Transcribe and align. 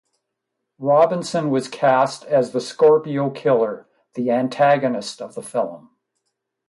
Robinson 0.79 1.51
was 1.51 1.67
cast 1.67 2.23
as 2.25 2.53
the 2.53 2.59
Scorpio 2.59 3.29
Killer, 3.29 3.87
the 4.15 4.31
antagonist 4.31 5.21
of 5.21 5.35
the 5.35 5.43
film. 5.43 5.91